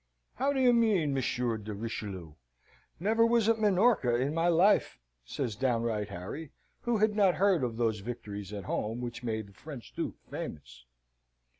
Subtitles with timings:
[0.37, 2.33] "How do you mean, Monsieur de Richelieu?
[2.99, 7.77] Never was at Minorca in my life," says downright Harry, who had not heard of
[7.77, 10.85] those victories at home, which made the French duke famous.